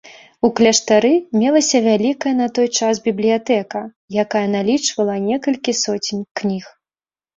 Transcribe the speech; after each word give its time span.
У 0.47 0.49
кляштары 0.59 1.09
мелася 1.41 1.81
вялікая 1.87 2.33
на 2.41 2.47
той 2.59 2.67
час 2.79 3.01
бібліятэка, 3.07 3.79
якая 4.27 4.45
налічвала 4.57 5.15
некалькі 5.31 5.71
соцень 5.85 6.23
кніг. 6.43 6.65